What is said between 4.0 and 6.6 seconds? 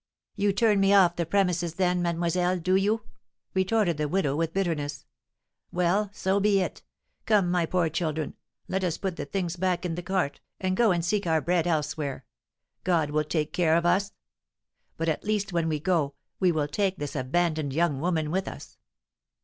widow with bitterness. "Well, so be